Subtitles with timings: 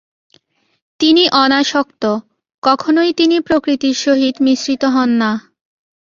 [0.99, 2.03] তিনি অনাসক্ত,
[2.63, 5.31] কখনই তিনি প্রকৃতির সহিত মিশ্রিত হন না।